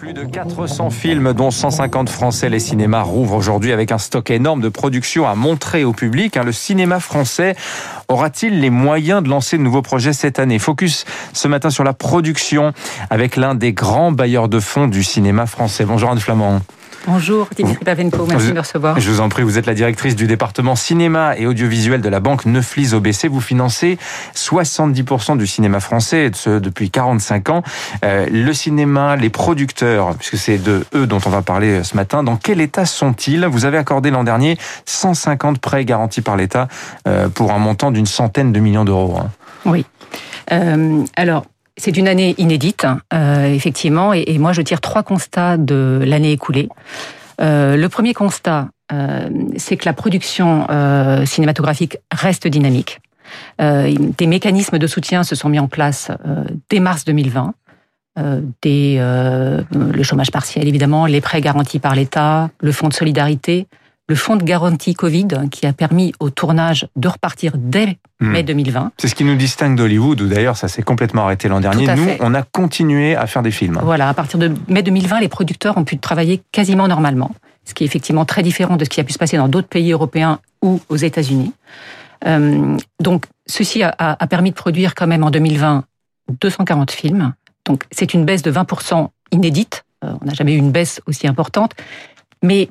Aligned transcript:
Plus 0.00 0.14
de 0.14 0.24
400 0.24 0.88
films, 0.88 1.34
dont 1.34 1.50
150 1.50 2.08
français, 2.08 2.48
les 2.48 2.58
cinémas 2.58 3.02
rouvrent 3.02 3.34
aujourd'hui 3.34 3.70
avec 3.70 3.92
un 3.92 3.98
stock 3.98 4.30
énorme 4.30 4.62
de 4.62 4.70
production 4.70 5.28
à 5.28 5.34
montrer 5.34 5.84
au 5.84 5.92
public. 5.92 6.38
Hein. 6.38 6.44
Le 6.44 6.52
cinéma 6.52 7.00
français 7.00 7.54
aura-t-il 8.08 8.60
les 8.60 8.70
moyens 8.70 9.22
de 9.22 9.28
lancer 9.28 9.58
de 9.58 9.62
nouveaux 9.62 9.82
projets 9.82 10.14
cette 10.14 10.38
année? 10.38 10.58
Focus 10.58 11.04
ce 11.34 11.48
matin 11.48 11.68
sur 11.68 11.84
la 11.84 11.92
production 11.92 12.72
avec 13.10 13.36
l'un 13.36 13.54
des 13.54 13.74
grands 13.74 14.10
bailleurs 14.10 14.48
de 14.48 14.58
fonds 14.58 14.88
du 14.88 15.04
cinéma 15.04 15.44
français. 15.44 15.84
Bonjour 15.84 16.10
Anne 16.10 16.18
Flamand. 16.18 16.62
Bonjour 17.06 17.48
Dimitri 17.56 17.82
Pavenko, 17.82 18.26
merci 18.26 18.48
de 18.48 18.52
me 18.52 18.60
recevoir. 18.60 19.00
Je 19.00 19.10
vous 19.10 19.20
en 19.20 19.28
prie, 19.28 19.42
vous 19.42 19.58
êtes 19.58 19.66
la 19.66 19.74
directrice 19.74 20.14
du 20.14 20.26
département 20.26 20.76
cinéma 20.76 21.36
et 21.38 21.46
audiovisuel 21.46 22.02
de 22.02 22.08
la 22.08 22.20
banque 22.20 22.44
Neuflis 22.44 22.92
OBC. 22.92 23.28
Vous 23.28 23.40
financez 23.40 23.98
70% 24.34 25.38
du 25.38 25.46
cinéma 25.46 25.80
français, 25.80 26.30
ce 26.34 26.58
depuis 26.58 26.90
45 26.90 27.48
ans. 27.48 27.62
Euh, 28.04 28.26
le 28.30 28.52
cinéma, 28.52 29.16
les 29.16 29.30
producteurs, 29.30 30.14
puisque 30.16 30.36
c'est 30.36 30.58
de 30.58 30.84
eux 30.94 31.06
dont 31.06 31.20
on 31.24 31.30
va 31.30 31.40
parler 31.40 31.82
ce 31.84 31.96
matin, 31.96 32.22
dans 32.22 32.36
quel 32.36 32.60
état 32.60 32.84
sont-ils? 32.84 33.46
Vous 33.46 33.64
avez 33.64 33.78
accordé 33.78 34.10
l'an 34.10 34.24
dernier 34.24 34.58
150 34.84 35.58
prêts 35.58 35.84
garantis 35.86 36.20
par 36.20 36.36
l'État 36.36 36.68
euh, 37.08 37.28
pour 37.28 37.52
un 37.52 37.58
montant 37.58 37.90
d'une 37.90 38.06
centaine 38.06 38.52
de 38.52 38.60
millions 38.60 38.84
d'euros. 38.84 39.16
Hein. 39.18 39.30
Oui. 39.64 39.86
Euh, 40.52 41.04
alors, 41.16 41.44
c'est 41.80 41.96
une 41.96 42.08
année 42.08 42.34
inédite, 42.36 42.86
euh, 43.14 43.52
effectivement, 43.52 44.12
et, 44.12 44.36
moi 44.38 44.52
je 44.52 44.60
tire 44.60 44.82
trois 44.82 45.02
constats 45.02 45.56
de 45.56 46.02
l'année 46.04 46.32
écoulée. 46.32 46.68
Euh, 47.40 47.76
le 47.76 47.88
premier 47.88 48.12
constat, 48.12 48.68
euh, 48.92 49.30
c'est 49.56 49.78
que 49.78 49.86
la 49.86 49.94
production 49.94 50.66
cinématographique 51.24 51.96
reste 52.12 52.46
dynamique. 52.46 53.00
des 53.58 54.26
mécanismes 54.26 54.78
de 54.78 54.86
soutien 54.86 55.22
se 55.22 55.34
sont 55.34 55.48
mis 55.48 55.58
en 55.58 55.68
place 55.68 56.10
dès 56.68 56.80
mars 56.80 57.04
2020. 57.04 57.54
Dès 58.60 58.98
le 58.98 60.02
chômage 60.02 60.30
partiel, 60.30 60.68
évidemment, 60.68 61.06
les 61.06 61.20
prêts 61.20 61.40
garantis 61.40 61.78
par 61.78 61.94
l'État, 61.94 62.50
le 62.60 62.72
fonds 62.72 62.88
de 62.88 62.94
solidarité, 62.94 63.66
le 64.10 64.16
fonds 64.16 64.34
de 64.34 64.42
garantie 64.42 64.94
Covid 64.94 65.28
qui 65.52 65.66
a 65.66 65.72
permis 65.72 66.12
au 66.18 66.30
tournage 66.30 66.88
de 66.96 67.06
repartir 67.06 67.52
dès 67.56 67.96
hmm. 68.18 68.26
mai 68.26 68.42
2020. 68.42 68.90
C'est 68.98 69.06
ce 69.06 69.14
qui 69.14 69.22
nous 69.22 69.36
distingue 69.36 69.76
d'Hollywood, 69.76 70.20
où 70.20 70.26
d'ailleurs 70.26 70.56
ça 70.56 70.66
s'est 70.66 70.82
complètement 70.82 71.22
arrêté 71.22 71.48
l'an 71.48 71.60
dernier. 71.60 71.86
Nous, 71.94 72.08
on 72.18 72.34
a 72.34 72.42
continué 72.42 73.14
à 73.14 73.28
faire 73.28 73.42
des 73.42 73.52
films. 73.52 73.78
Voilà, 73.80 74.08
à 74.08 74.14
partir 74.14 74.40
de 74.40 74.52
mai 74.66 74.82
2020, 74.82 75.20
les 75.20 75.28
producteurs 75.28 75.78
ont 75.78 75.84
pu 75.84 75.96
travailler 75.96 76.42
quasiment 76.50 76.88
normalement, 76.88 77.30
ce 77.64 77.72
qui 77.72 77.84
est 77.84 77.86
effectivement 77.86 78.24
très 78.24 78.42
différent 78.42 78.76
de 78.76 78.82
ce 78.82 78.90
qui 78.90 78.98
a 78.98 79.04
pu 79.04 79.12
se 79.12 79.18
passer 79.18 79.36
dans 79.36 79.46
d'autres 79.46 79.68
pays 79.68 79.92
européens 79.92 80.40
ou 80.60 80.80
aux 80.88 80.96
États-Unis. 80.96 81.52
Euh, 82.26 82.76
donc, 82.98 83.26
ceci 83.46 83.84
a, 83.84 83.94
a, 83.96 84.26
permis 84.26 84.50
de 84.50 84.56
produire 84.56 84.96
quand 84.96 85.06
même 85.06 85.22
en 85.22 85.30
2020 85.30 85.84
240 86.40 86.90
films. 86.90 87.32
Donc, 87.64 87.84
c'est 87.92 88.12
une 88.12 88.24
baisse 88.24 88.42
de 88.42 88.50
20% 88.50 89.08
inédite. 89.30 89.84
Euh, 90.04 90.14
on 90.20 90.24
n'a 90.24 90.34
jamais 90.34 90.54
eu 90.54 90.58
une 90.58 90.72
baisse 90.72 91.00
aussi 91.06 91.28
importante. 91.28 91.74
Mais 92.42 92.68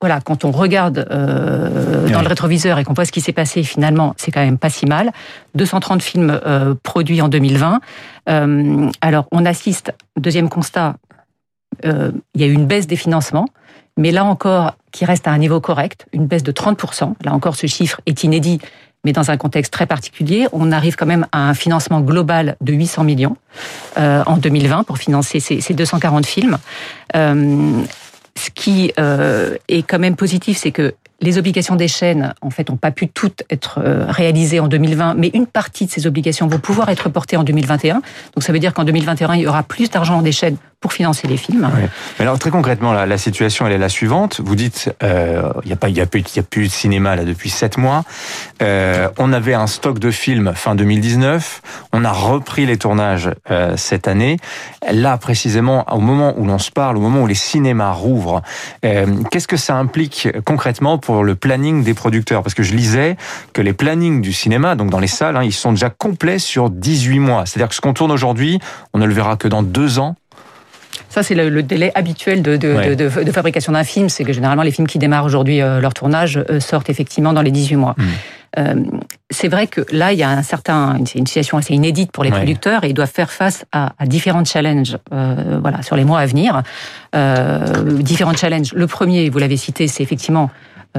voilà, 0.00 0.20
quand 0.20 0.44
on 0.44 0.50
regarde 0.50 1.06
euh, 1.10 2.08
dans 2.10 2.20
le 2.20 2.28
rétroviseur 2.28 2.78
et 2.78 2.84
qu'on 2.84 2.92
voit 2.92 3.06
ce 3.06 3.12
qui 3.12 3.22
s'est 3.22 3.32
passé, 3.32 3.62
finalement, 3.62 4.14
c'est 4.18 4.30
quand 4.30 4.44
même 4.44 4.58
pas 4.58 4.68
si 4.68 4.84
mal. 4.84 5.10
230 5.54 6.02
films 6.02 6.38
euh, 6.44 6.74
produits 6.82 7.22
en 7.22 7.28
2020. 7.28 7.80
Euh, 8.28 8.90
alors, 9.00 9.26
on 9.32 9.46
assiste, 9.46 9.94
deuxième 10.16 10.48
constat, 10.48 10.96
il 11.82 12.40
y 12.40 12.44
a 12.44 12.46
eu 12.46 12.52
une 12.52 12.66
baisse 12.66 12.86
des 12.86 12.96
financements, 12.96 13.46
mais 13.98 14.10
là 14.10 14.24
encore, 14.24 14.76
qui 14.92 15.04
reste 15.04 15.28
à 15.28 15.30
un 15.30 15.38
niveau 15.38 15.60
correct, 15.60 16.06
une 16.12 16.26
baisse 16.26 16.42
de 16.42 16.52
30%. 16.52 17.14
Là 17.22 17.34
encore, 17.34 17.54
ce 17.54 17.66
chiffre 17.66 18.00
est 18.06 18.24
inédit, 18.24 18.60
mais 19.04 19.12
dans 19.12 19.30
un 19.30 19.36
contexte 19.36 19.72
très 19.72 19.86
particulier, 19.86 20.48
on 20.52 20.72
arrive 20.72 20.96
quand 20.96 21.06
même 21.06 21.26
à 21.32 21.48
un 21.48 21.54
financement 21.54 22.00
global 22.00 22.56
de 22.62 22.72
800 22.72 23.04
millions 23.04 23.36
en 23.96 24.36
2020 24.38 24.84
pour 24.84 24.96
financer 24.96 25.38
ces, 25.38 25.60
ces 25.60 25.74
240 25.74 26.24
films 26.24 26.56
ce 28.36 28.50
qui 28.50 28.92
euh, 28.98 29.56
est 29.68 29.82
quand 29.82 29.98
même 29.98 30.16
positif, 30.16 30.58
c'est 30.58 30.72
que 30.72 30.94
les 31.20 31.38
obligations 31.38 31.76
des 31.76 31.88
chaînes, 31.88 32.34
en 32.42 32.50
fait, 32.50 32.68
n'ont 32.68 32.76
pas 32.76 32.90
pu 32.90 33.08
toutes 33.08 33.42
être 33.50 33.80
euh, 33.82 34.06
réalisées 34.08 34.60
en 34.60 34.68
2020, 34.68 35.14
mais 35.14 35.30
une 35.32 35.46
partie 35.46 35.86
de 35.86 35.90
ces 35.90 36.06
obligations 36.06 36.46
vont 36.46 36.58
pouvoir 36.58 36.88
être 36.90 37.08
portées 37.08 37.36
en 37.36 37.44
2021. 37.44 37.94
Donc 37.94 38.02
ça 38.40 38.52
veut 38.52 38.58
dire 38.58 38.74
qu'en 38.74 38.84
2021, 38.84 39.34
il 39.34 39.42
y 39.42 39.46
aura 39.46 39.62
plus 39.62 39.90
d'argent 39.90 40.20
des 40.22 40.32
chaînes 40.32 40.56
pour 40.80 40.92
financer 40.92 41.26
les 41.26 41.36
films. 41.36 41.68
Alors 42.20 42.38
très 42.38 42.50
concrètement, 42.50 42.92
la, 42.92 43.18
situation 43.18 43.66
elle 43.66 43.72
est 43.72 43.78
la 43.78 43.88
suivante. 43.88 44.40
Vous 44.44 44.54
dites, 44.54 44.94
euh, 45.02 45.50
il 45.64 45.68
n'y 45.68 46.00
a 46.00 46.02
a 46.02 46.06
plus, 46.06 46.22
il 46.34 46.38
a 46.38 46.42
plus 46.42 46.68
de 46.68 46.72
cinéma 46.72 47.16
là 47.16 47.24
depuis 47.24 47.50
sept 47.50 47.78
mois. 47.78 48.04
Euh, 48.62 49.08
on 49.18 49.32
avait 49.32 49.54
un 49.54 49.66
stock 49.66 49.98
de 49.98 50.10
films 50.10 50.52
fin 50.54 50.74
2019. 50.74 51.62
On 51.92 52.04
a 52.04 52.12
repris 52.12 52.66
les 52.66 52.76
tournages 52.76 53.30
euh, 53.50 53.76
cette 53.76 54.06
année. 54.06 54.36
Là 54.90 55.16
précisément, 55.16 55.84
au 55.90 56.00
moment 56.00 56.34
où 56.36 56.44
l'on 56.44 56.58
se 56.58 56.70
parle, 56.70 56.98
au 56.98 57.00
moment 57.00 57.22
où 57.22 57.26
les 57.26 57.34
cinémas 57.34 57.92
rouvrent, 57.92 58.42
euh, 58.84 59.06
qu'est-ce 59.30 59.48
que 59.48 59.56
ça 59.56 59.76
implique 59.76 60.28
concrètement 60.44 60.98
pour 61.06 61.22
le 61.22 61.36
planning 61.36 61.84
des 61.84 61.94
producteurs 61.94 62.42
Parce 62.42 62.54
que 62.54 62.64
je 62.64 62.74
lisais 62.74 63.16
que 63.52 63.62
les 63.62 63.72
plannings 63.72 64.20
du 64.20 64.32
cinéma, 64.32 64.74
donc 64.74 64.90
dans 64.90 64.98
les 64.98 65.06
salles, 65.06 65.36
hein, 65.36 65.44
ils 65.44 65.52
sont 65.52 65.70
déjà 65.70 65.88
complets 65.88 66.40
sur 66.40 66.68
18 66.68 67.20
mois. 67.20 67.46
C'est-à-dire 67.46 67.68
que 67.68 67.76
ce 67.76 67.80
qu'on 67.80 67.92
tourne 67.92 68.10
aujourd'hui, 68.10 68.58
on 68.92 68.98
ne 68.98 69.06
le 69.06 69.14
verra 69.14 69.36
que 69.36 69.46
dans 69.46 69.62
deux 69.62 70.00
ans. 70.00 70.16
Ça, 71.08 71.22
c'est 71.22 71.36
le, 71.36 71.62
délai 71.62 71.92
habituel 71.94 72.42
de, 72.42 72.56
de, 72.56 72.94
de, 72.94 73.22
de 73.22 73.32
fabrication 73.32 73.72
d'un 73.72 73.84
film. 73.84 74.08
C'est 74.08 74.24
que 74.24 74.32
généralement, 74.32 74.64
les 74.64 74.72
films 74.72 74.88
qui 74.88 74.98
démarrent 74.98 75.24
aujourd'hui 75.24 75.62
euh, 75.62 75.80
leur 75.80 75.94
tournage 75.94 76.42
euh, 76.50 76.58
sortent 76.58 76.90
effectivement 76.90 77.32
dans 77.32 77.42
les 77.42 77.52
18 77.52 77.76
mois. 77.76 77.94
Hmm. 77.96 78.04
Euh, 78.58 78.74
c'est 79.30 79.48
vrai 79.48 79.66
que 79.66 79.82
là, 79.92 80.12
il 80.12 80.18
y 80.18 80.22
a 80.22 80.30
un 80.30 80.42
certain, 80.42 80.98
c'est 81.04 81.18
une 81.18 81.26
situation 81.26 81.58
assez 81.58 81.74
inédite 81.74 82.12
pour 82.12 82.24
les 82.24 82.30
producteurs 82.30 82.84
et 82.84 82.88
ils 82.88 82.94
doivent 82.94 83.12
faire 83.12 83.30
face 83.30 83.64
à, 83.72 83.92
à 83.98 84.06
différents 84.06 84.44
challenges, 84.44 84.96
euh, 85.12 85.58
voilà, 85.60 85.82
sur 85.82 85.96
les 85.96 86.04
mois 86.04 86.20
à 86.20 86.26
venir. 86.26 86.62
Euh, 87.14 87.82
différents 88.00 88.34
challenges. 88.34 88.72
Le 88.72 88.86
premier, 88.86 89.28
vous 89.30 89.38
l'avez 89.38 89.56
cité, 89.56 89.88
c'est 89.88 90.02
effectivement 90.02 90.50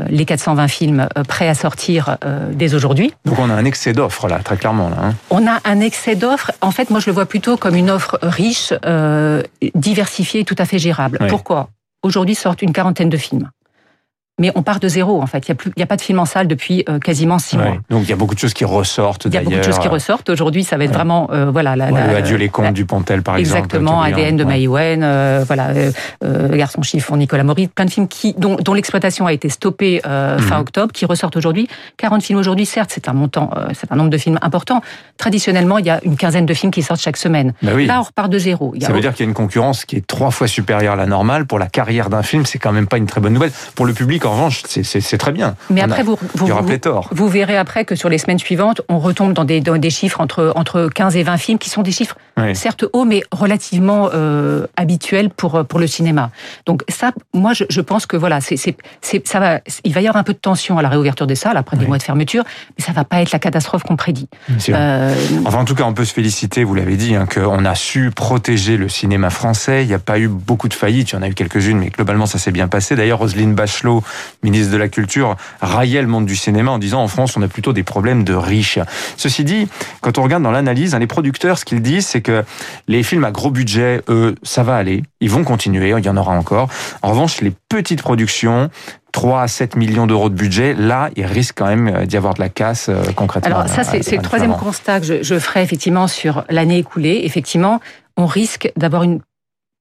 les 0.09 0.25
420 0.25 0.68
films 0.68 1.08
euh, 1.18 1.24
prêts 1.24 1.47
à 1.47 1.53
sortir 1.53 2.18
euh, 2.24 2.50
dès 2.53 2.74
aujourd'hui. 2.74 3.13
Donc 3.25 3.40
on 3.40 3.50
a 3.50 3.53
un 3.53 3.66
excès 3.66 3.94
d'offres 3.94 4.28
là, 4.28 4.40
très 4.40 4.58
clairement. 4.58 4.90
Là, 4.90 4.97
hein. 5.02 5.13
On 5.30 5.47
a 5.47 5.59
un 5.66 5.80
excès 5.80 6.16
d'offres. 6.16 6.52
En 6.62 6.72
fait, 6.72 6.90
moi 6.90 7.00
je 7.00 7.08
le 7.08 7.13
vois 7.13 7.25
plutôt 7.25 7.58
comme 7.58 7.75
une 7.75 7.90
offre 7.90 8.19
riche, 8.22 8.74
diversifiée, 9.75 10.44
tout 10.44 10.56
à 10.57 10.66
fait 10.66 10.80
gérable. 10.80 11.19
Pourquoi? 11.30 11.69
Aujourd'hui 12.03 12.36
sortent 12.36 12.62
une 12.62 12.74
quarantaine 12.74 13.09
de 13.09 13.18
films 13.18 13.50
mais 14.40 14.52
on 14.56 14.62
part 14.62 14.80
de 14.80 14.88
zéro 14.88 15.22
en 15.22 15.25
fait. 15.25 15.48
Il 15.48 15.56
n'y 15.78 15.84
a, 15.84 15.88
pas 15.88 15.96
de 15.96 16.02
film 16.02 16.20
en 16.20 16.25
salle 16.25 16.48
depuis 16.48 16.84
euh, 16.90 17.00
quasiment 17.00 17.40
six 17.40 17.58
mois. 17.58 17.78
Donc 17.90 18.03
il 18.03 18.09
y 18.09 18.14
a 18.14 18.16
beaucoup 18.16 18.36
de 18.36 18.40
choses 18.40 18.53
qui 18.53 18.66
ressortent. 18.66 19.25
Il 19.25 19.34
y 19.34 19.38
a 19.38 19.42
beaucoup 19.42 19.58
de 19.58 19.64
choses 19.64 19.80
qui 19.80 19.88
ressortent. 19.88 20.30
Aujourd'hui, 20.30 20.64
ça 20.64 20.78
va 20.78 20.84
être 20.84 20.94
vraiment 20.94 21.30
euh, 21.31 21.50
voilà. 21.50 21.75
La, 21.75 21.90
le 21.90 22.16
Adieu 22.16 22.38
les 22.38 22.50
contes 22.50 22.74
du 22.74 22.86
Pontel 22.86 23.24
par 23.24 23.38
exemple. 23.38 23.58
Exactement. 23.58 24.02
ADN 24.02 24.38
de 24.38 24.44
Maïwen, 24.44 25.02
euh, 25.03 25.44
voilà. 25.46 25.70
Garçon 26.52 26.81
chiffon, 26.81 27.18
Nicolas 27.18 27.44
Maury, 27.44 27.68
plein 27.68 27.86
de 27.86 27.90
films 27.90 28.08
qui 28.08 28.34
dont, 28.38 28.56
dont 28.56 28.74
l'exploitation 28.74 29.25
a 29.25 29.34
été 29.34 29.50
stoppée 29.50 30.02
fin 30.03 30.38
mhm. 30.38 30.62
octobre, 30.62 30.92
qui 30.94 31.06
ressortent 31.06 31.36
aujourd'hui. 31.36 31.68
40 31.98 32.22
films 32.24 32.40
aujourd'hui, 32.40 32.66
certes, 32.66 32.92
c'est 32.94 33.09
un 33.09 33.14
montant, 33.14 33.50
c'est 33.74 33.92
un 33.92 33.96
nombre 33.96 34.09
de 34.09 34.18
films 34.18 34.40
important. 34.42 34.81
Traditionnellement, 35.18 35.78
il 35.80 35.86
y 35.86 35.90
a 35.90 36.00
une 36.04 36.16
quinzaine 36.16 36.46
de 36.46 36.54
films 36.54 36.72
qui 36.72 36.84
sortent 36.84 37.02
chaque 37.02 37.18
semaine. 37.18 37.54
Bah 37.62 37.72
Là, 37.78 38.00
on 38.00 38.04
repart 38.04 38.31
de 38.31 38.38
zéro. 38.38 38.74
ça 38.80 38.92
veut 38.92 39.02
dire 39.02 39.14
qu'il 39.14 39.25
y 39.25 39.28
a 39.28 39.30
une 39.30 39.36
concurrence 39.36 39.86
qui 39.86 39.96
est 39.96 40.06
trois 40.06 40.31
fois 40.31 40.48
supérieure 40.48 40.94
à 40.94 40.98
la 40.98 41.06
normale 41.06 41.46
pour 41.46 41.59
la 41.59 41.68
carrière 41.68 42.09
d'un 42.09 42.24
film. 42.24 42.46
C'est 42.46 42.59
quand 42.59 42.72
même 42.72 42.88
pas 42.88 42.98
une 42.98 43.08
très 43.08 43.22
bonne 43.22 43.34
nouvelle. 43.34 43.52
Pour 43.75 43.86
le 43.86 43.94
public, 43.94 44.25
en 44.28 44.32
revanche, 44.32 44.64
c'est 44.66 45.18
très 45.18 45.32
bien. 45.32 45.56
Mais 45.70 45.82
après, 45.82 46.04
vous, 46.04 46.18
vous, 46.36 46.48
vous, 47.12 47.28
verrez 47.28 47.58
après 47.58 47.86
que 47.86 47.96
sur 47.96 48.10
les 48.10 48.18
semaines 48.18 48.40
suivantes, 48.40 48.82
on 48.90 49.00
retombe 49.00 49.34
dans 49.34 49.46
des, 49.46 49.62
dans 49.62 49.78
des 49.78 49.90
chiffres 49.90 50.22
entre, 50.22 50.52
entre 50.56 50.90
15 50.94 51.16
et 51.16 51.24
20 51.24 51.38
films 51.38 51.58
qui 51.58 51.70
sont 51.70 51.82
des 51.82 51.92
chiffres 51.92 52.16
certes 52.54 52.86
hauts, 52.94 53.06
mais 53.06 53.24
relativement 53.32 54.10
euh, 54.14 54.68
habituels 54.76 55.30
pour, 55.30 55.66
pour 55.66 55.80
le 55.80 55.88
cinéma. 55.88 56.30
Donc 56.66 56.84
ça, 56.88 57.12
moi, 57.34 57.54
je, 57.54 57.64
je 57.70 57.82
pense 57.82 58.06
que 58.06 58.16
voilà, 58.18 58.42
c'est, 58.42 58.58
ça 59.02 59.40
va, 59.40 59.60
il 59.84 59.94
va 59.94 60.02
y 60.02 60.08
avoir 60.08 60.18
un 60.18 60.24
peu 60.24 60.34
de 60.34 60.38
tension 60.38 60.78
à 60.78 60.82
la 60.82 60.90
réouverture 60.90 61.28
des 61.28 61.36
salles 61.36 61.58
après 61.58 61.78
des 61.78 61.88
mois 61.88 61.98
de 61.98 62.04
fermeture, 62.04 62.44
mais 62.78 62.84
ça 62.84 62.92
va 62.92 63.04
pas 63.04 63.22
être 63.22 63.32
la 63.32 63.40
catastrophe 63.40 63.84
qu'on 63.84 63.96
prédit. 63.96 64.28
Euh... 64.70 65.14
Enfin, 65.46 65.60
en 65.60 65.66
tout 65.66 65.76
cas, 65.76 65.84
on 65.84 65.94
peut 65.94 66.06
se 66.06 66.14
féliciter, 66.14 66.64
vous 66.64 66.76
l'avez 66.76 66.96
dit, 66.96 67.16
hein, 67.16 67.26
qu'on 67.32 67.66
a 67.66 67.76
su 67.76 68.12
protéger 68.12 68.78
le 68.78 68.90
cinéma 68.90 69.30
français. 69.30 69.84
Il 69.84 69.88
n'y 69.88 69.94
a 69.94 70.00
pas 70.00 70.20
eu 70.20 70.28
beaucoup 70.28 70.68
de 70.68 70.74
faillites, 70.74 71.12
il 71.12 71.16
y 71.16 71.18
en 71.18 71.22
a 71.22 71.28
eu 71.28 71.34
quelques-unes, 71.34 71.80
mais 71.80 71.90
globalement, 71.90 72.25
ça 72.25 72.38
s'est 72.38 72.51
bien 72.51 72.68
passé. 72.68 72.96
D'ailleurs, 72.96 73.19
Roselyne 73.19 73.54
Bachelot, 73.54 74.04
ministre 74.44 74.72
de 74.72 74.78
la 74.78 74.88
Culture, 74.88 75.36
raillait 75.62 76.02
le 76.02 76.08
monde 76.08 76.25
du 76.25 76.36
cinéma 76.36 76.72
en 76.72 76.78
disant 76.78 77.02
en 77.02 77.08
France, 77.08 77.38
on 77.38 77.42
a 77.42 77.48
plutôt 77.48 77.74
des 77.74 77.84
problèmes 77.84 78.24
de 78.24 78.34
riches. 78.34 78.80
Ceci 79.18 79.44
dit, 79.44 79.68
quand 80.02 80.18
on 80.18 80.24
regarde 80.24 80.44
dans 80.44 80.52
l'analyse, 80.52 80.96
hein, 80.96 81.00
les 81.00 81.08
producteurs, 81.08 81.58
ce 81.58 81.66
qu'ils 81.66 81.81
disent, 81.81 82.08
c'est 82.08 82.22
que 82.22 82.44
les 82.88 83.04
films 83.04 83.24
à 83.24 83.31
gros 83.31 83.52
budget, 83.52 84.02
eux, 84.10 84.36
ça 84.44 84.64
va 84.64 84.75
aller. 84.75 85.04
Ils 85.22 85.30
vont 85.30 85.44
continuer, 85.44 85.94
il 85.98 86.06
y 86.06 86.10
en 86.10 86.18
aura 86.18 86.34
encore. 86.34 86.69
En 87.02 87.10
revanche, 87.10 87.42
les 87.42 87.54
petites 87.69 88.02
productions, 88.02 88.69
3 89.12 89.42
à 89.42 89.48
7 89.48 89.75
millions 89.75 90.08
d'euros 90.08 90.30
de 90.30 90.36
budget, 90.36 90.74
là, 90.74 91.10
il 91.16 91.25
risque 91.25 91.56
quand 91.58 91.68
même 91.68 91.88
euh, 91.88 92.06
d'y 92.06 92.18
avoir 92.18 92.34
de 92.34 92.40
la 92.40 92.50
casse 92.50 92.90
euh, 92.90 93.02
concrètement. 93.16 93.56
Alors 93.56 93.70
ça, 93.70 93.84
c'est 93.84 94.16
le 94.16 94.22
troisième 94.22 94.56
constat 94.56 95.00
que 95.00 95.06
je, 95.06 95.24
je 95.24 95.40
ferai 95.40 95.63
effectivement 95.63 96.08
sur 96.08 96.44
l'année 96.50 96.78
écoulée. 96.78 97.22
Effectivement, 97.24 97.80
on 98.18 98.25
risque 98.25 98.72
d'avoir 98.75 99.04
une 99.04 99.22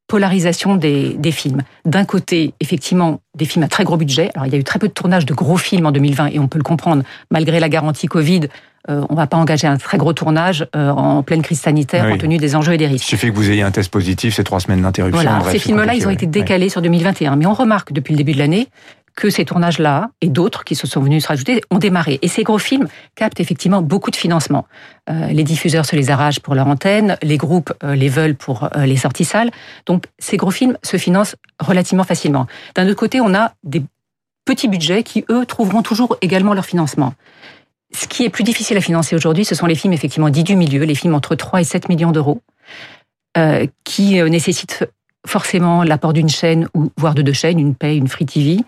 polarisation 0.08 0.76
des, 0.76 1.14
des 1.14 1.32
films. 1.32 1.62
D'un 1.85 2.05
côté, 2.05 2.55
effectivement, 2.61 3.20
des 3.35 3.44
films 3.44 3.64
à 3.64 3.69
très 3.69 3.85
gros 3.85 3.97
budget. 3.97 4.31
Alors, 4.35 4.47
il 4.47 4.53
y 4.53 4.56
a 4.56 4.58
eu 4.58 4.64
très 4.64 4.79
peu 4.79 4.88
de 4.88 4.93
tournage 4.93 5.26
de 5.26 5.35
gros 5.35 5.56
films 5.56 5.87
en 5.87 5.93
2020 5.93 6.29
et 6.29 6.38
on 6.38 6.49
peut 6.49 6.58
le 6.58 6.64
comprendre, 6.64 7.03
malgré 7.31 7.61
la 7.61 7.69
garantie 7.69 8.06
Covid. 8.06 8.43
Euh, 8.88 9.05
on 9.08 9.14
ne 9.14 9.17
va 9.19 9.26
pas 9.26 9.37
engager 9.37 9.67
un 9.67 9.76
très 9.79 9.99
gros 9.99 10.12
tournage 10.12 10.64
euh, 10.76 10.91
en 10.91 11.25
pleine 11.25 11.43
crise 11.43 11.61
sanitaire, 11.61 12.05
Oui. 12.05 12.12
compte 12.12 12.20
tenu 12.20 12.38
des 12.38 12.55
enjeux 12.55 12.75
et 12.75 12.79
des 12.79 12.87
risques. 12.87 13.06
Il 13.06 13.08
suffit 13.08 13.31
que 13.31 13.35
vous 13.35 13.50
ayez 13.50 13.62
un 13.62 13.73
test 13.73 13.91
positif, 13.91 14.37
c'est 14.37 14.44
trois 14.44 14.61
semaines 14.61 14.82
d'interruption. 14.82 15.20
Voilà, 15.20 15.41
bref, 15.41 15.53
ces 15.53 15.58
films-là, 15.58 15.94
ils 15.94 16.06
ont 16.06 16.11
été 16.11 16.26
décalés 16.26 16.69
sur 16.69 16.81
2021. 16.82 17.35
Mais 17.35 17.47
on 17.47 17.55
remarque 17.55 17.93
depuis 17.93 18.12
le 18.12 18.19
début 18.19 18.32
de 18.32 18.38
l'année 18.38 18.69
que 19.17 19.31
ces 19.31 19.45
tournages-là 19.45 20.11
et 20.21 20.29
d'autres 20.29 20.63
qui 20.63 20.75
se 20.75 20.87
sont 20.87 21.01
venus 21.01 21.25
se 21.25 21.29
rajouter 21.29 21.63
ont 21.71 21.79
démarré. 21.79 22.19
Et 22.23 22.29
ces 22.29 22.45
gros 22.45 22.59
films 22.59 22.87
captent 23.17 23.41
effectivement 23.41 23.83
beaucoup 23.83 24.11
de 24.11 24.17
financement. 24.17 24.67
Euh, 25.11 25.29
les 25.29 25.43
diffuseurs 25.43 25.87
se 25.87 25.97
les 25.97 26.11
arrachent 26.11 26.41
pour 26.41 26.55
leur 26.55 26.69
antenne, 26.69 27.17
les 27.23 27.39
groupes 27.39 27.73
euh, 27.83 27.95
les 27.95 28.11
veulent 28.11 28.37
pour 28.37 28.65
euh, 28.65 28.85
les 28.85 28.97
sorties 28.97 29.25
salles. 29.25 29.51
Donc 29.87 30.05
ces 30.19 30.37
gros 30.37 30.51
films 30.51 30.77
se 30.83 30.99
financent 30.99 31.35
relativement 31.59 32.05
facilement. 32.05 32.47
D'un 32.75 32.87
autre 32.87 32.99
côté, 32.99 33.21
on 33.21 33.35
a 33.35 33.55
des 33.65 33.83
petits 34.45 34.69
budgets 34.69 35.03
qui, 35.03 35.25
eux, 35.31 35.47
trouveront 35.47 35.83
toujours 35.83 36.19
également 36.21 36.53
leur 36.53 36.67
financement. 36.67 37.15
Ce 37.95 38.07
qui 38.07 38.25
est 38.25 38.31
plus 38.31 38.45
difficile 38.45 38.77
à 38.77 38.81
financer 38.83 39.17
aujourd'hui, 39.17 39.47
ce 39.47 39.55
sont 39.55 39.67
les 39.67 39.75
films 39.75 39.95
effectivement 39.95 40.29
dits 40.29 40.45
du 40.45 40.57
milieu, 40.57 40.85
les 40.85 40.95
films 40.95 41.15
entre 41.15 41.35
3 41.35 41.63
et 41.63 41.65
7 41.65 41.89
millions 41.89 42.13
d'euros, 42.13 42.43
qui 43.85 44.23
nécessitent 44.23 44.87
forcément 45.27 45.83
l'apport 45.83 46.13
d'une 46.13 46.29
chaîne 46.29 46.69
ou 46.75 46.91
voire 46.97 47.15
de 47.15 47.23
deux 47.23 47.33
chaînes, 47.33 47.59
une 47.59 47.75
paie, 47.75 47.97
une 47.97 48.09
free 48.09 48.27
TV, 48.27 48.59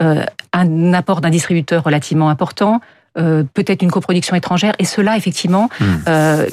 un 0.00 0.92
apport 0.94 1.20
d'un 1.20 1.30
distributeur 1.30 1.84
relativement 1.84 2.30
important, 2.30 2.80
euh, 3.18 3.42
peut-être 3.54 3.82
une 3.82 3.90
coproduction 3.90 4.36
étrangère, 4.36 4.74
et 4.78 4.84
cela 4.84 5.16
effectivement, 5.16 5.68
Hmm. 5.80 5.84
euh, 6.08 6.46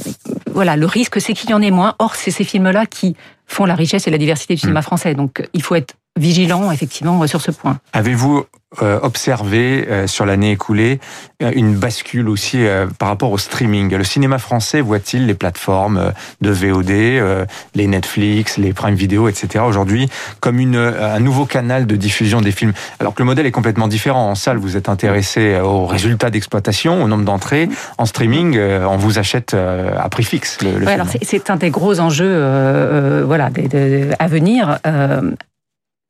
voilà, 0.51 0.75
le 0.75 0.85
risque 0.85 1.21
c'est 1.21 1.33
qu'il 1.33 1.49
y 1.51 1.53
en 1.53 1.61
ait 1.61 1.71
moins. 1.71 1.95
Or, 1.99 2.15
c'est 2.15 2.31
ces 2.31 2.43
films-là 2.43 2.85
qui 2.85 3.15
font 3.45 3.65
la 3.65 3.75
richesse 3.75 4.07
et 4.07 4.11
la 4.11 4.17
diversité 4.17 4.55
du 4.55 4.61
cinéma 4.61 4.81
français, 4.81 5.13
donc 5.13 5.47
il 5.53 5.61
faut 5.61 5.75
être 5.75 5.93
vigilant 6.17 6.71
effectivement 6.71 7.25
sur 7.27 7.41
ce 7.41 7.51
point. 7.51 7.77
Avez-vous 7.93 8.45
euh, 8.81 8.99
observé 9.01 9.87
euh, 9.89 10.07
sur 10.07 10.25
l'année 10.25 10.51
écoulée 10.51 10.99
euh, 11.41 11.51
une 11.55 11.73
bascule 11.75 12.27
aussi 12.27 12.59
par 12.99 13.07
rapport 13.09 13.31
au 13.31 13.37
streaming? 13.37 13.95
Le 13.95 14.03
cinéma 14.03 14.37
français 14.39 14.81
voit-il 14.81 15.25
les 15.25 15.33
plateformes 15.33 16.11
de 16.41 16.49
VOD, 16.51 17.47
les 17.75 17.87
Netflix, 17.87 18.57
les 18.57 18.73
Prime 18.73 18.95
Video, 18.95 19.29
etc. 19.29 19.63
aujourd'hui 19.65 20.09
comme 20.41 20.59
une, 20.59 20.75
un 20.75 21.19
nouveau 21.19 21.45
canal 21.45 21.85
de 21.87 21.95
diffusion 21.95 22.41
des 22.41 22.51
films? 22.51 22.73
Alors 22.99 23.13
que 23.13 23.21
le 23.21 23.25
modèle 23.25 23.45
est 23.45 23.51
complètement 23.51 23.87
différent. 23.87 24.29
En 24.29 24.35
salle, 24.35 24.57
vous 24.57 24.75
êtes 24.75 24.89
intéressé 24.89 25.59
aux 25.63 25.85
résultats 25.85 26.29
d'exploitation, 26.29 27.01
au 27.03 27.07
nombre 27.07 27.23
d'entrées. 27.25 27.69
En 27.97 28.05
streaming, 28.05 28.59
on 28.59 28.97
vous 28.97 29.17
achète 29.19 29.53
à 29.53 30.09
prix 30.09 30.23
fixe 30.23 30.61
le, 30.61 30.71
le 30.71 30.73
Ouais, 30.73 30.79
film. 30.79 30.89
alors 30.89 31.07
c'est- 31.09 31.23
c'est 31.23 31.49
un 31.49 31.55
des 31.55 31.69
gros 31.69 31.99
enjeux 31.99 32.25
euh, 32.25 33.21
euh, 33.21 33.23
voilà, 33.25 33.49
des- 33.49 33.67
des- 33.67 34.09
à 34.19 34.27
venir. 34.27 34.79
Euh, 34.85 35.21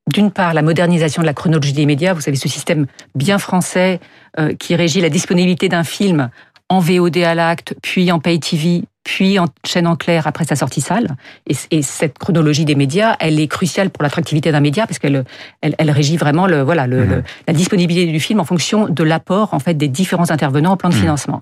D'une 0.07 0.31
part, 0.31 0.53
la 0.53 0.61
modernisation 0.61 1.21
de 1.21 1.25
la 1.27 1.33
chronologie 1.33 1.73
des 1.73 1.85
médias. 1.85 2.13
Vous 2.13 2.21
savez, 2.21 2.37
ce 2.37 2.47
système 2.47 2.85
bien 3.15 3.37
français 3.39 3.99
euh, 4.39 4.53
qui 4.57 4.75
régit 4.75 5.01
la 5.01 5.09
disponibilité 5.09 5.67
d'un 5.69 5.83
film 5.83 6.29
en 6.69 6.79
VOD 6.79 7.17
à 7.17 7.33
l'acte, 7.35 7.75
puis 7.81 8.11
en 8.11 8.19
pay 8.19 8.39
TV, 8.39 8.83
puis 9.05 9.39
en 9.39 9.45
chaîne 9.65 9.87
en 9.87 9.95
clair 9.95 10.27
après 10.27 10.43
sa 10.43 10.55
sortie 10.57 10.81
salle. 10.81 11.15
Et, 11.47 11.55
et 11.71 11.81
cette 11.81 12.17
chronologie 12.19 12.65
des 12.65 12.75
médias, 12.75 13.15
elle 13.21 13.39
est 13.39 13.47
cruciale 13.47 13.89
pour 13.89 14.03
l'attractivité 14.03 14.51
d'un 14.51 14.59
média 14.59 14.85
parce 14.85 14.99
qu'elle 14.99 15.23
elle, 15.61 15.75
elle 15.77 15.91
régit 15.91 16.17
vraiment 16.17 16.45
le, 16.45 16.61
voilà, 16.61 16.85
le, 16.87 17.05
le- 17.05 17.23
la 17.47 17.53
disponibilité 17.53 18.11
du 18.11 18.19
film 18.19 18.41
en 18.41 18.45
fonction 18.45 18.87
de 18.89 19.03
l'apport 19.03 19.53
en 19.53 19.59
fait 19.59 19.75
des 19.75 19.87
différents 19.87 20.29
intervenants 20.29 20.71
en 20.73 20.77
plan 20.77 20.89
de 20.89 20.95
Mhm. 20.95 21.01
financement. 21.01 21.39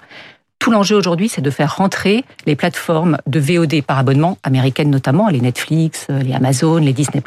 Tout 0.60 0.72
l'enjeu 0.72 0.96
aujourd'hui, 0.96 1.28
c'est 1.28 1.42
de 1.42 1.50
faire 1.50 1.76
rentrer 1.76 2.24
les 2.46 2.56
plateformes 2.56 3.18
de 3.28 3.40
VOD 3.40 3.82
par 3.82 3.98
abonnement, 4.00 4.38
américaines 4.44 4.90
notamment, 4.90 5.28
les 5.30 5.42
Netflix, 5.42 6.08
les 6.10 6.34
Amazon, 6.34 6.78
les 6.78 6.94
Disney+, 6.94 7.22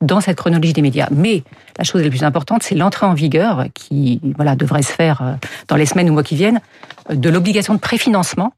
dans 0.00 0.20
cette 0.20 0.36
chronologie 0.38 0.72
des 0.72 0.82
médias. 0.82 1.08
Mais 1.10 1.42
la 1.78 1.84
chose 1.84 2.02
la 2.02 2.10
plus 2.10 2.24
importante, 2.24 2.62
c'est 2.62 2.74
l'entrée 2.74 3.06
en 3.06 3.14
vigueur, 3.14 3.64
qui 3.74 4.20
voilà 4.36 4.56
devrait 4.56 4.82
se 4.82 4.92
faire 4.92 5.20
euh, 5.22 5.32
dans 5.68 5.76
les 5.76 5.86
semaines 5.86 6.08
ou 6.10 6.14
mois 6.14 6.22
qui 6.22 6.36
viennent, 6.36 6.60
euh, 7.10 7.14
de 7.14 7.28
l'obligation 7.28 7.74
de 7.74 7.78
préfinancement 7.80 8.52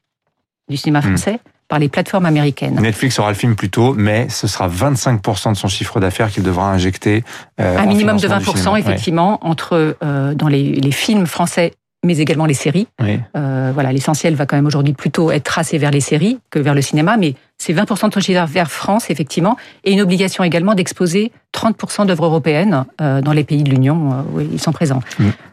du 0.68 0.76
cinéma 0.76 1.00
Mm. 1.00 1.02
français 1.02 1.40
par 1.68 1.78
les 1.78 1.88
plateformes 1.88 2.26
américaines. 2.26 2.78
Netflix 2.80 3.18
aura 3.18 3.30
le 3.30 3.34
film 3.34 3.56
plus 3.56 3.70
tôt, 3.70 3.94
mais 3.94 4.28
ce 4.28 4.46
sera 4.46 4.68
25% 4.68 5.52
de 5.52 5.56
son 5.56 5.68
chiffre 5.68 6.00
d'affaires 6.00 6.30
qu'il 6.30 6.42
devra 6.42 6.70
injecter. 6.70 7.24
euh, 7.60 7.78
Un 7.78 7.86
minimum 7.86 8.16
de 8.16 8.20
financement 8.22 8.52
du 8.52 8.58
20%, 8.58 8.62
cinéma. 8.62 8.72
Ouais. 8.74 8.80
effectivement, 8.80 9.38
entre 9.46 9.96
euh, 10.02 10.34
dans 10.34 10.48
les, 10.48 10.74
les 10.74 10.92
films 10.92 11.26
français, 11.26 11.72
mais 12.04 12.18
également 12.18 12.44
les 12.46 12.54
séries. 12.54 12.88
Oui. 13.00 13.18
Euh, 13.36 13.70
voilà, 13.72 13.90
l'essentiel 13.92 14.34
va 14.34 14.44
quand 14.44 14.56
même 14.56 14.66
aujourd'hui 14.66 14.92
plutôt 14.92 15.30
être 15.30 15.44
tracé 15.44 15.78
vers 15.78 15.90
les 15.92 16.00
séries 16.00 16.38
que 16.50 16.58
vers 16.58 16.74
le 16.74 16.82
cinéma, 16.82 17.16
mais 17.16 17.36
c'est 17.62 17.72
20% 17.72 18.08
de 18.08 18.14
son 18.14 18.20
chiffre 18.20 18.40
d'affaires 18.40 18.72
France, 18.72 19.08
effectivement, 19.08 19.56
et 19.84 19.92
une 19.92 20.00
obligation 20.00 20.42
également 20.42 20.74
d'exposer 20.74 21.30
30% 21.54 22.06
d'œuvres 22.06 22.24
européennes 22.24 22.86
euh, 23.00 23.20
dans 23.20 23.32
les 23.32 23.44
pays 23.44 23.62
de 23.62 23.70
l'Union 23.70 24.10
euh, 24.10 24.22
où 24.32 24.40
ils 24.40 24.60
sont 24.60 24.72
présents. 24.72 25.00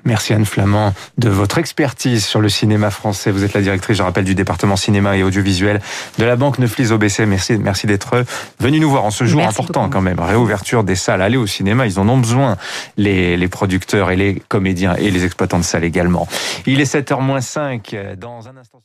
Merci 0.05 0.33
Anne 0.33 0.45
Flamand 0.45 0.93
de 1.19 1.29
votre 1.29 1.59
expertise 1.59 2.25
sur 2.25 2.41
le 2.41 2.49
cinéma 2.49 2.89
français. 2.89 3.29
Vous 3.29 3.43
êtes 3.43 3.53
la 3.53 3.61
directrice, 3.61 3.97
je 3.97 4.01
rappelle, 4.01 4.23
du 4.23 4.33
département 4.33 4.75
cinéma 4.75 5.17
et 5.17 5.23
audiovisuel 5.23 5.81
de 6.17 6.25
la 6.25 6.35
Banque 6.35 6.57
Neuflis 6.57 6.91
OBC. 6.91 7.27
Merci, 7.27 7.57
merci 7.59 7.85
d'être 7.85 8.23
venu 8.59 8.79
nous 8.79 8.89
voir 8.89 9.05
en 9.05 9.11
ce 9.11 9.25
jour 9.25 9.41
Merci 9.41 9.61
important 9.61 9.81
beaucoup. 9.81 9.93
quand 9.93 10.01
même. 10.01 10.19
Réouverture 10.19 10.83
des 10.83 10.95
salles, 10.95 11.21
aller 11.21 11.37
au 11.37 11.45
cinéma, 11.45 11.85
ils 11.85 11.99
en 11.99 12.09
ont 12.09 12.17
besoin, 12.17 12.57
les, 12.97 13.37
les 13.37 13.47
producteurs 13.47 14.09
et 14.09 14.15
les 14.15 14.41
comédiens 14.47 14.95
et 14.95 15.11
les 15.11 15.25
exploitants 15.25 15.59
de 15.59 15.63
salles 15.63 15.83
également. 15.83 16.27
Il 16.65 16.81
est 16.81 16.91
7h 16.91 17.21
moins 17.21 17.41
5 17.41 17.95
dans 18.17 18.47
un 18.47 18.57
instant. 18.57 18.79